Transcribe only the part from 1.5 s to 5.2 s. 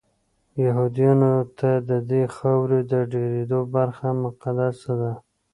ته ددې خاورې ډېره برخه مقدسه ده.